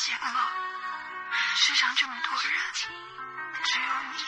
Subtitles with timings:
[0.00, 0.50] 险了，
[1.56, 4.18] 世上这么多人，只有你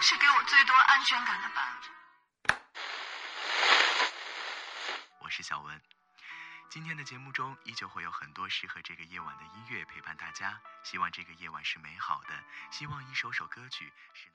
[0.00, 2.54] 是给我最多安全感的伴侣。
[5.20, 5.78] 我是小文，
[6.70, 10.58] 今天的节目中依旧会有很多适合这个夜晚的音乐陪伴大家。
[10.82, 14.30] 希望这个夜晚是美好的，希望一首首歌曲是。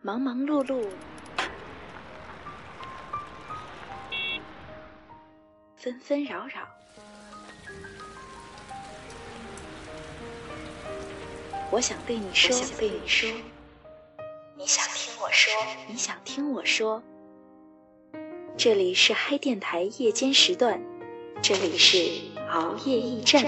[0.00, 0.96] 忙忙碌碌，
[5.86, 6.66] 纷纷扰扰。
[11.70, 13.30] 我想对你说想，对你说。
[14.56, 15.52] 你想听我说，
[15.86, 17.00] 你想听我说。
[18.56, 20.82] 这里是嗨电台夜间时段，
[21.40, 21.96] 这里是
[22.50, 23.44] 熬夜驿站。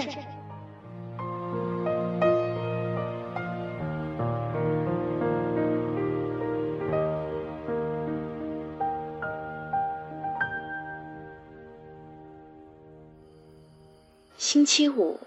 [14.71, 15.19] 期五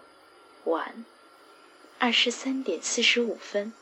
[0.66, 1.04] 晚
[1.98, 3.72] 二十三点四十五分。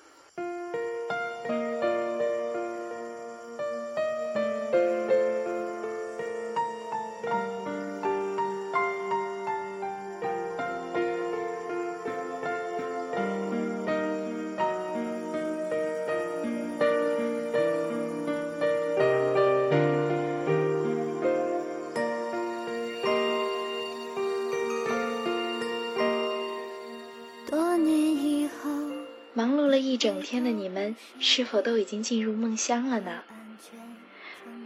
[30.00, 33.22] 整天的你们是否都已经进入梦乡了呢？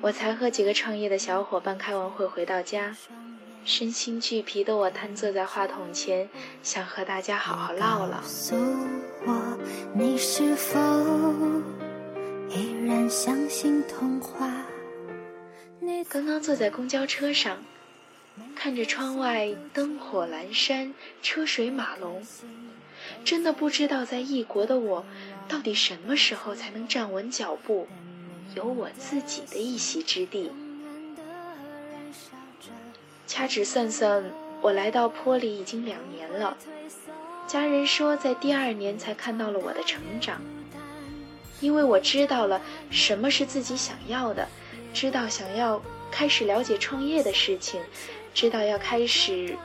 [0.00, 2.94] 我才和几个创业的小伙伴开完会回到家，
[3.64, 6.28] 身心俱疲的我瘫坐在话筒前，
[6.62, 8.22] 想和大家好好唠唠。
[16.08, 17.58] 刚刚坐在公交车上，
[18.54, 22.22] 看着窗外灯火阑珊，车水马龙。
[23.24, 25.04] 真的不知道，在异国的我，
[25.48, 27.86] 到底什么时候才能站稳脚步，
[28.54, 30.50] 有我自己的一席之地？
[33.26, 34.24] 掐指算算，
[34.60, 36.56] 我来到坡里已经两年了。
[37.46, 40.40] 家人说，在第二年才看到了我的成长，
[41.60, 42.60] 因为我知道了
[42.90, 44.48] 什么是自己想要的，
[44.92, 47.80] 知道想要开始了解创业的事情，
[48.32, 49.56] 知道要开始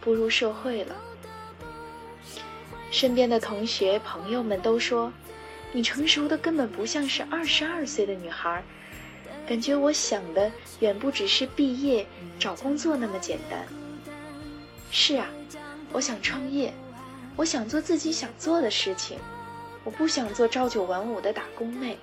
[0.00, 0.94] 步入社会了。
[2.96, 5.12] 身边的同学朋友们都说，
[5.70, 8.64] 你成熟的根本不像是二十二岁的女孩，
[9.46, 12.06] 感觉我想的远不只是毕业
[12.38, 13.66] 找工作那么简单。
[14.90, 15.26] 是啊，
[15.92, 16.72] 我想创业，
[17.36, 19.18] 我想做自己想做的事情，
[19.84, 21.98] 我不想做朝九晚五的打工妹。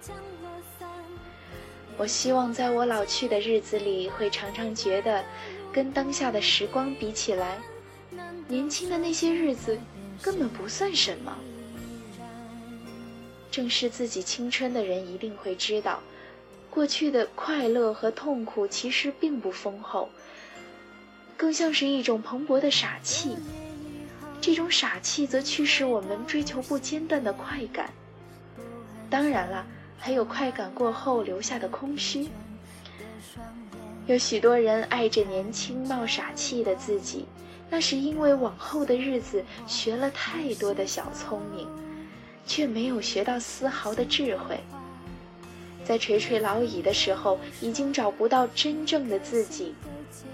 [1.98, 5.26] 我希望在我老去的日子里，会常常觉得，
[5.72, 7.58] 跟当下的时光比起来，
[8.48, 9.76] 年轻的那些日子。
[10.22, 11.38] 根本不算什么。
[13.52, 16.00] 正视自己青春的人一定会知道，
[16.70, 20.10] 过去的快乐和痛苦其实并不丰厚，
[21.38, 23.36] 更像是一种蓬勃的傻气。
[24.42, 27.94] 这种傻气则驱使我们追求不间断的快感。
[29.10, 29.66] 当然了，
[30.00, 32.28] 还有快感过后留下的空虚。
[34.08, 37.26] 有许多人爱着年轻冒傻气的自己。
[37.76, 41.68] 那是因为往后的日子学了太多的小聪明，
[42.46, 44.60] 却没有学到丝毫的智慧。
[45.84, 49.74] 在垂垂老矣的时候，已经找不到真正的自己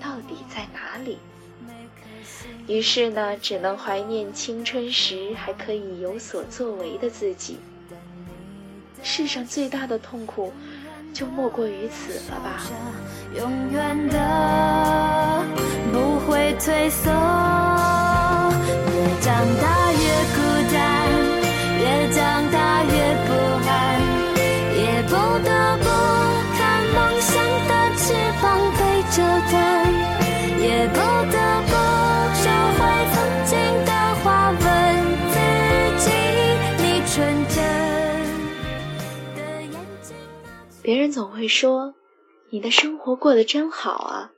[0.02, 1.18] 到底在哪里。
[2.68, 7.58] 于是呢，只能怀念青春时还可以有所作为的自己。
[9.02, 10.52] 世上最大的痛苦，
[11.14, 12.62] 就莫过于此了吧。
[13.38, 15.46] 永远的。
[15.94, 16.20] 不
[16.58, 17.14] 退缩，越
[19.22, 19.28] 长
[19.62, 20.00] 大越
[20.34, 20.38] 孤
[20.74, 20.78] 单，
[21.80, 21.84] 越
[22.14, 22.20] 长
[22.52, 22.92] 大越
[23.26, 23.30] 不
[23.68, 23.70] 安，
[24.76, 25.12] 也不
[25.44, 25.48] 得
[25.78, 25.86] 不
[26.58, 26.60] 看
[26.94, 27.32] 梦想
[27.68, 28.02] 的翅
[28.42, 28.46] 膀
[28.78, 28.80] 被
[29.12, 29.18] 折
[29.52, 29.54] 断，
[30.60, 30.98] 也不
[31.32, 31.36] 得
[31.68, 31.72] 不
[32.36, 32.44] 收
[32.76, 32.80] 回
[33.14, 33.16] 曾
[33.46, 33.52] 经
[33.86, 33.92] 的
[34.24, 34.60] 话，问
[35.32, 35.36] 自
[36.04, 36.06] 己，
[36.78, 37.16] 你纯
[37.48, 37.58] 真
[39.36, 40.08] 的眼睛。
[40.82, 41.94] 别人总会说，
[42.50, 44.32] 你的生活过得真好啊。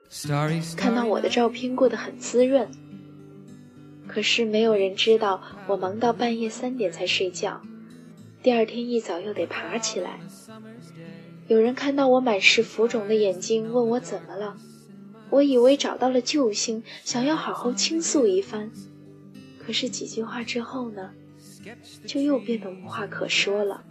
[0.76, 2.68] 看到我的照片过得很滋润，
[4.08, 7.62] 可是没有人知道我忙到半夜三点才睡觉，
[8.44, 10.20] 第二天一早又得爬起来。
[11.48, 14.58] 有人看到我满是浮肿的眼睛，问我怎么了，
[15.30, 18.70] 我以为找到了救星，想要好好倾诉一番，
[19.60, 21.12] 可是几句话之后呢，
[22.06, 23.86] 就又变得无话可说了。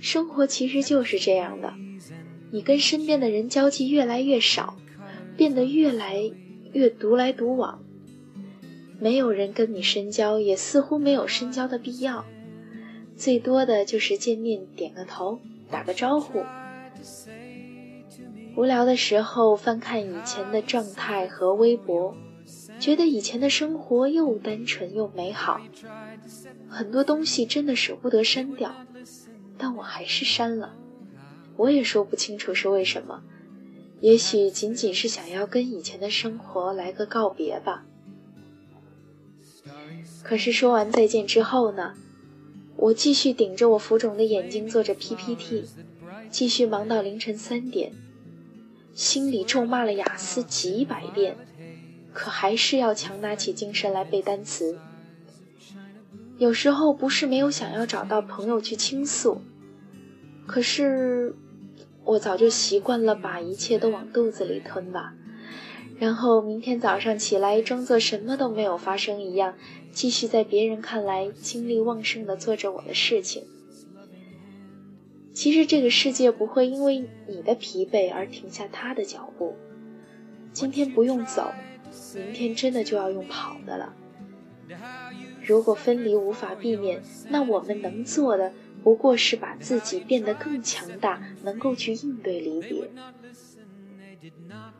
[0.00, 1.74] 生活其实就是这样的。
[2.50, 4.76] 你跟身边的人交际越来越少，
[5.36, 6.30] 变得越来
[6.72, 7.82] 越独来独往。
[9.00, 12.24] 没有人跟你深交，也似乎没有深交的必要。
[13.16, 15.40] 最多的就是见面点个头，
[15.70, 16.44] 打个招呼。
[18.56, 22.16] 无聊的时候翻看以前的状态和微博，
[22.80, 25.60] 觉得以前的生活又单纯又美好。
[26.68, 28.74] 很多东西真的舍不得删掉，
[29.56, 30.74] 但我还是删了。
[31.58, 33.22] 我也说不清楚是为什么，
[34.00, 37.84] 也许仅仅是想要跟以前的生活来个告别吧。
[40.22, 41.94] 可是说完再见之后呢？
[42.76, 45.64] 我继续顶着我浮肿的眼睛做着 PPT，
[46.30, 47.92] 继续忙到凌晨三点，
[48.94, 51.36] 心里咒骂了雅思几百遍，
[52.12, 54.78] 可还是要强拿起精神来背单词。
[56.36, 59.40] 有时候不是没有想要找到朋友去倾诉，
[60.46, 61.34] 可是
[62.08, 65.12] 我早就习惯了把一切都往肚子里吞吧。
[65.98, 69.54] 然后明天早上起来，装作什么都没有发生一样，
[69.92, 73.44] 继续在别人看来精力旺盛的做着我的事情。
[75.34, 79.54] 其实这个世界不会因为你的疲惫而停下他的脚步。
[80.54, 81.52] 今天不用走，
[82.14, 83.94] 明天真的就要用跑的了。
[85.44, 88.52] 如果分离无法避免，那我们能做的
[88.82, 92.90] 不过是把自己变得更强大，能够去应对离别。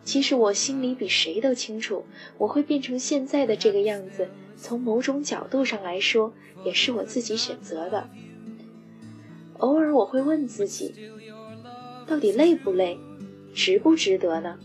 [0.04, 2.04] 其实我心里比谁都清楚，
[2.38, 4.28] 我会变成现在的这个样子。
[4.56, 6.32] 从某种角度上来说，
[6.64, 8.08] 也是我自己选择的。
[9.58, 10.94] 偶尔我会问自己，
[12.06, 12.98] 到底累不累，
[13.54, 14.58] 值不值得呢？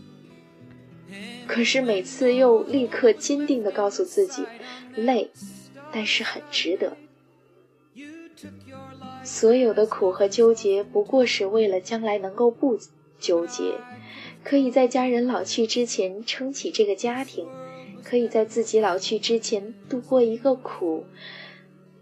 [1.46, 4.44] 可是每次又立刻坚定地告诉自己，
[4.96, 5.30] 累，
[5.92, 6.96] 但是很值得。
[9.24, 12.78] 所有的苦和纠结，不过是为了将来能够不
[13.18, 13.72] 纠结。
[14.44, 17.46] 可以在家人老去之前撑起这个家庭，
[18.02, 21.04] 可以在自己老去之前度过一个苦，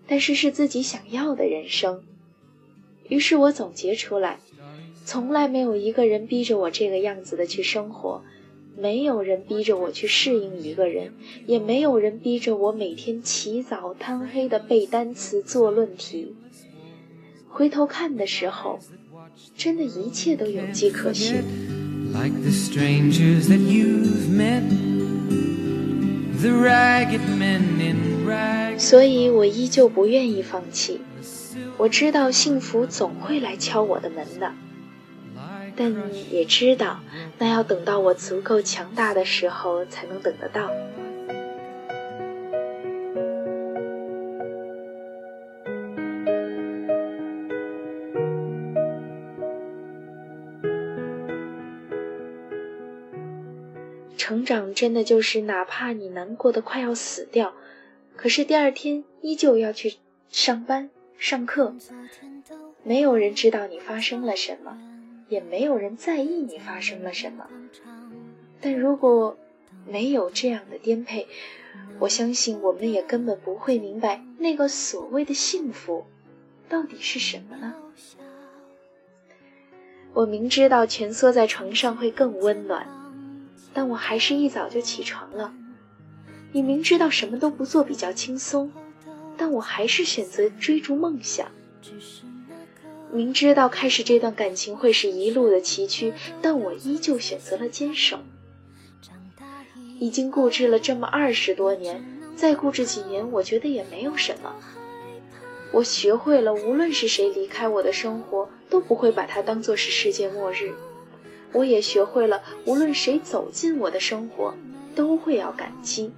[0.08, 2.02] 但是是自己想要的人生。
[3.08, 4.40] 于是我总结出来，
[5.04, 8.24] 从来没有一个人逼着我这个样子的去生活，
[8.76, 11.14] 没有人逼着我去适应一个人，
[11.46, 16.34] 也没有人逼着我每天起早贪黑的背单词做论题。
[17.52, 18.78] 回头看的时候，
[19.54, 21.36] 真的一切都有迹可循。
[22.14, 24.62] like the strangers that you've met
[26.40, 31.02] the ragged men in 所以我依旧不愿意放弃。
[31.76, 34.52] 我知道幸福总会来敲我的门的。
[35.76, 35.94] 但
[36.30, 37.00] 也知道
[37.38, 40.70] 那要等到我足够强大的时候才能等得到
[54.22, 57.54] 成长真的就是，哪怕你难过的快要死掉，
[58.14, 59.96] 可是第二天依旧要去
[60.30, 61.74] 上班、上课。
[62.84, 64.78] 没有人知道你发生了什么，
[65.28, 67.48] 也没有人在意你发生了什么。
[68.60, 69.36] 但如果
[69.88, 71.26] 没有这样的颠沛，
[71.98, 76.06] 我相信我们也根本不会明白那个所谓的幸福
[76.68, 77.74] 到底是什么呢？
[80.14, 83.01] 我明知道蜷缩在床上会更温暖。
[83.72, 85.52] 但我还是一早就起床了。
[86.52, 88.70] 你明知道什么都不做比较轻松，
[89.36, 91.50] 但我还是选择追逐梦想。
[93.10, 98.18] 明知道开始这段感情会是一路的崎岖，但我依旧选择了坚守。
[99.98, 104.54] 已经固执了这么二十多年，再固执几年，我觉得也没有什么。
[105.72, 110.74] 我学会了，无论是谁离开我的生活，都不会把它当做是世界末日。
[111.52, 114.54] 我也学会了，无论谁走进我的生活，
[114.94, 116.10] 都会要感激。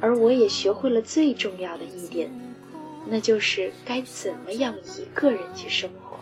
[0.00, 2.30] 而我也学会了最重要的一点，
[3.06, 6.18] 那就是该怎么样一个人去生活。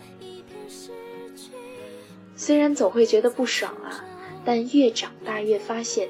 [2.36, 4.04] 虽然总会觉得不爽啊，
[4.44, 6.08] 但越长大越发现，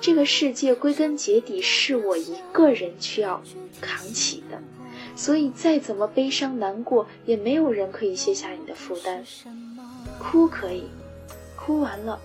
[0.00, 3.42] 这个世界归根结底是我一个人需要
[3.80, 4.62] 扛起的。
[5.14, 9.24] 所以再怎么悲伤难过，也没有人可以卸下你的负担。
[10.22, 10.88] 哭可以，
[11.56, 12.18] 哭完了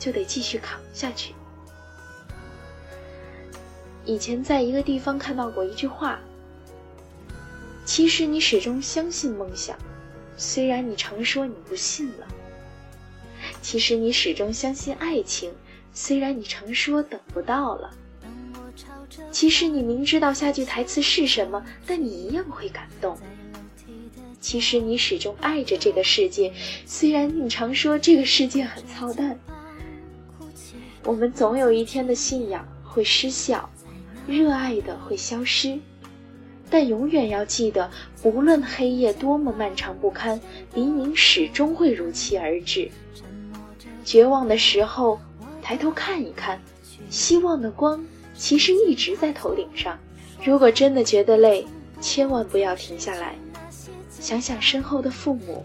[0.00, 1.32] 就得继续扛下去。
[4.04, 6.18] 以前在一个地方看到过一句话
[7.86, 9.78] ：“其实你始终相信梦想，
[10.36, 12.26] 虽然你常说你不信了；
[13.62, 15.52] 其实你始终相信爱情，
[15.94, 17.90] 虽然你常说等不到了；
[19.30, 23.16] 其实你明知道下句台词是什么，但你一样会感动。”
[24.40, 26.52] 其实你始终爱着这个世界，
[26.84, 29.38] 虽然你常说这个世界很操蛋。
[31.04, 33.68] 我们总有一天的信仰会失效，
[34.26, 35.78] 热爱的会消失，
[36.68, 37.90] 但永远要记得，
[38.22, 40.40] 不论黑夜多么漫长不堪，
[40.74, 42.90] 黎明始终会如期而至。
[44.04, 45.20] 绝望的时候，
[45.62, 46.60] 抬头看一看，
[47.10, 48.04] 希望的光
[48.36, 49.98] 其实一直在头顶上。
[50.44, 51.66] 如果真的觉得累，
[52.00, 53.34] 千万不要停下来，
[54.26, 55.64] 想想身后的父母，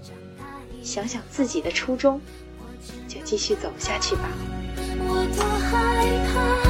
[0.83, 2.21] 想想自己的初衷，
[3.07, 4.29] 就继续走下去吧。
[4.99, 6.61] 我多害怕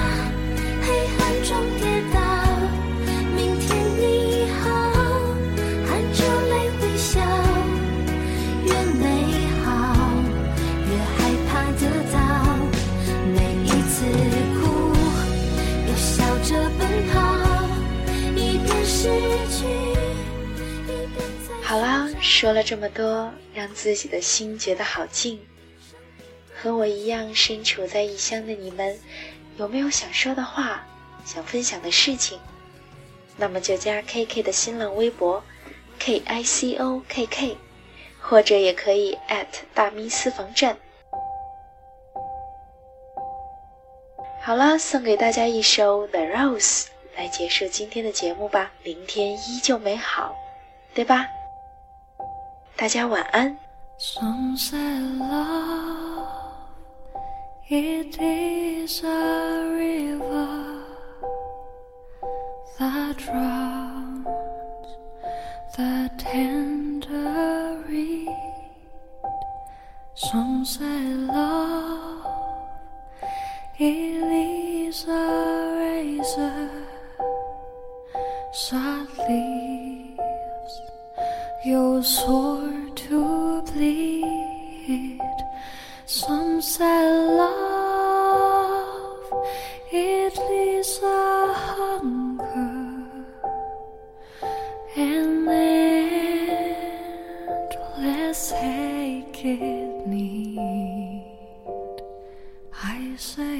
[0.88, 0.88] 黑
[1.20, 1.84] 暗中跌
[2.14, 2.21] 倒，
[22.42, 25.40] 说了这么多，让自己的心觉得好静。
[26.52, 29.00] 和我一样身处在异乡的你们，
[29.58, 30.84] 有没有想说的话、
[31.24, 32.40] 想分享的事情？
[33.38, 35.44] 那么就加 KK 的新浪微博
[36.00, 37.58] K I C O K K，
[38.20, 39.16] 或者也可以
[39.76, 40.76] 大咪私房站。
[44.42, 48.72] 好了，送给大家一首 The Rose 来结束今天的节目吧。
[48.82, 50.36] 明天依旧美好，
[50.96, 51.28] 对吧？
[52.81, 53.57] 大家晚安。
[57.69, 60.85] It is a river
[62.79, 64.27] that drowns
[65.77, 68.29] the tender reed.
[70.15, 72.25] Some say love,
[73.79, 74.23] it
[74.91, 76.71] is a razor
[78.71, 80.81] that leaves
[81.65, 82.60] your sore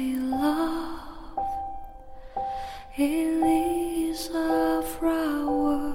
[0.02, 1.38] Love,
[2.96, 5.92] it leaves a flower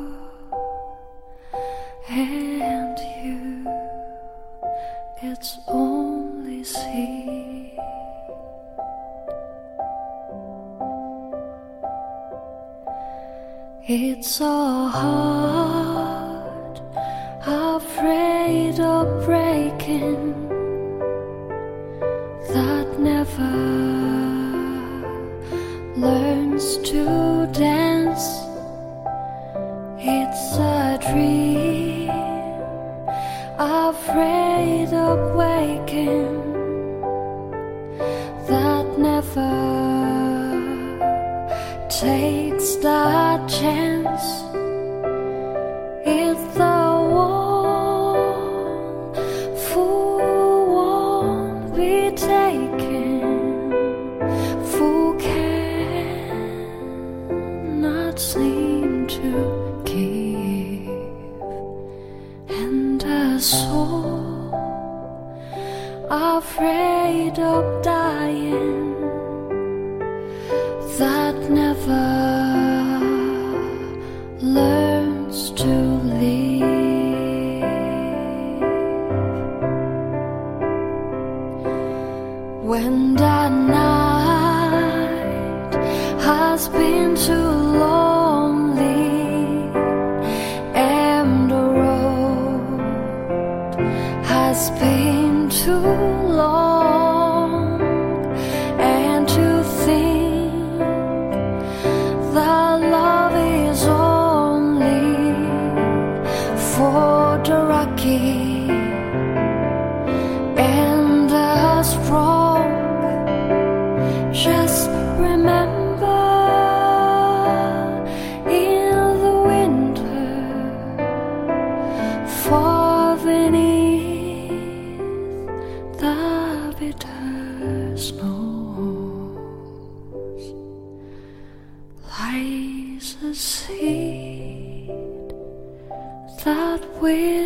[2.09, 3.65] and you,
[5.21, 7.77] it's only seed.
[13.89, 14.41] It's
[17.77, 20.33] afraid of breaking
[22.53, 23.66] that never
[25.97, 28.25] learns to dance.
[29.99, 32.09] It's a dream
[33.59, 36.43] afraid of waking
[38.47, 39.53] that never
[41.89, 44.25] takes the chance.
[46.05, 46.79] It's the
[47.11, 48.37] one
[49.67, 49.89] who
[50.75, 52.76] won't be taken,
[82.67, 84.67] When the night
[86.19, 87.56] has been too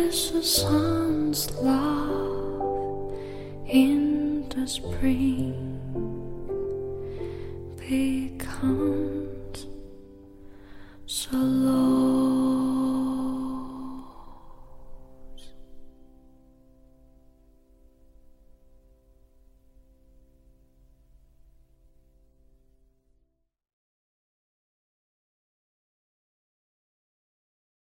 [0.04, 3.12] with the sun's love
[3.66, 5.54] in the spring
[7.78, 9.66] becomes
[11.06, 12.41] so long.